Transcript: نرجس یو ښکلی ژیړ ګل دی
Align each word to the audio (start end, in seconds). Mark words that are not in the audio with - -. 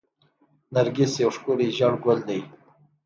نرجس 0.73 1.13
یو 1.23 1.31
ښکلی 1.35 1.67
ژیړ 1.77 1.93
ګل 2.05 2.19
دی 2.27 2.39